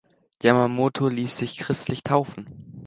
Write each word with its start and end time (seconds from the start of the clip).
Yamamoto 0.41 1.09
ließ 1.09 1.37
sich 1.37 1.57
christlich 1.59 2.03
taufen. 2.03 2.47